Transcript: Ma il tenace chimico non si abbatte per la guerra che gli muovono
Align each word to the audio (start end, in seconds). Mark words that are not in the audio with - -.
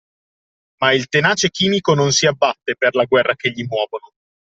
Ma 0.79 0.93
il 0.93 1.05
tenace 1.09 1.51
chimico 1.51 1.93
non 1.93 2.11
si 2.11 2.25
abbatte 2.25 2.75
per 2.75 2.95
la 2.95 3.05
guerra 3.05 3.35
che 3.35 3.51
gli 3.51 3.61
muovono 3.69 4.13